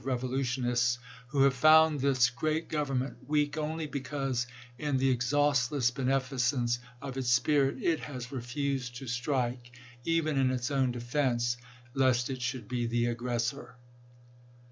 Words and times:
x. 0.01 0.05
revolutionists, 0.07 0.97
who 1.27 1.43
have 1.43 1.53
found 1.53 1.99
this 1.99 2.31
great 2.31 2.67
Government 2.69 3.17
Hoitto 3.23 3.27
weak 3.27 3.55
only 3.55 3.85
because, 3.85 4.47
in 4.79 4.97
the 4.97 5.11
exhaustless 5.11 5.91
beneficence 5.91 6.79
of 7.03 7.17
its 7.17 7.29
Feb.is.'isei'. 7.37 7.37
spirit, 7.37 7.77
it 7.83 7.99
has 7.99 8.31
refused 8.31 8.95
to 8.95 9.05
strike, 9.05 9.71
even 10.03 10.39
in 10.39 10.49
its 10.49 10.71
own 10.71 10.91
defense, 10.91 11.55
^J; 11.55 11.59
^JH1, 11.59 11.89
lest 11.93 12.29
it 12.31 12.41
should 12.41 12.67
be 12.67 12.87
the 12.87 13.05
aggressor. 13.05 13.75